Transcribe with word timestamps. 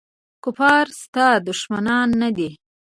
کفار 0.43 0.85
ستا 1.01 1.27
دښمنان 1.47 2.09
نه 2.21 2.29
دي. 2.37 2.49